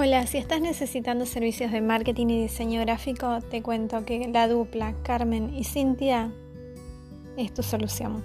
[0.00, 4.94] Hola, si estás necesitando servicios de marketing y diseño gráfico, te cuento que la dupla
[5.02, 6.30] Carmen y Cintia
[7.36, 8.22] es tu solución.